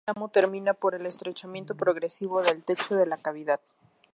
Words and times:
Este 0.03 0.13
tramo 0.13 0.29
termina 0.29 0.73
por 0.73 0.95
el 0.95 1.05
estrechamiento 1.05 1.75
progresivo 1.77 2.41
del 2.41 2.63
techo 2.63 2.95
de 2.95 3.05
la 3.05 3.17
cavidad. 3.17 3.59